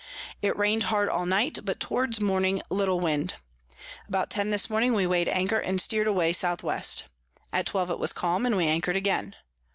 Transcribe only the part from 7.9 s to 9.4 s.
it was calm, and we anchor'd again.